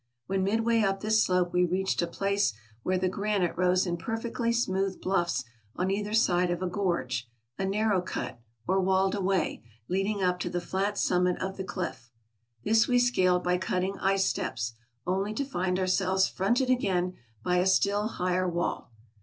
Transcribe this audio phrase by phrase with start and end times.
[0.25, 4.51] When midway up this slope we reached a place where the granite rose in perfectly
[4.51, 5.43] smooth bluffs
[5.75, 10.49] on either side of a gorge— a narrow cut, or walled way, leading up to
[10.49, 12.09] the fiat summit of the cliff.
[12.63, 14.73] This we scaled by cutting ice steps,
[15.05, 17.13] only to find ourselves fronted again
[17.43, 18.91] by a still higher wall.